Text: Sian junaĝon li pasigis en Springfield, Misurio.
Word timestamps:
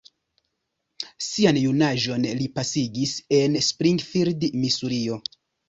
Sian 1.25 1.59
junaĝon 1.65 2.25
li 2.41 2.49
pasigis 2.57 3.15
en 3.43 3.61
Springfield, 3.69 4.51
Misurio. 4.67 5.23